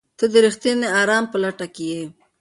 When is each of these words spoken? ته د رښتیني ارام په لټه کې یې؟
ته 0.17 0.25
د 0.31 0.35
رښتیني 0.45 0.87
ارام 1.01 1.23
په 1.31 1.37
لټه 1.43 1.67
کې 1.75 1.85
یې؟ 1.93 2.03